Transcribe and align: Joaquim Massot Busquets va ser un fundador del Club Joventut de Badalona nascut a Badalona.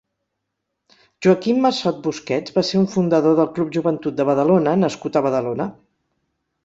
Joaquim 1.25 1.59
Massot 1.65 1.99
Busquets 2.07 2.55
va 2.57 2.63
ser 2.69 2.81
un 2.81 2.87
fundador 2.95 3.37
del 3.41 3.51
Club 3.59 3.77
Joventut 3.79 4.17
de 4.23 4.27
Badalona 4.31 4.75
nascut 4.85 5.21
a 5.21 5.25
Badalona. 5.27 5.69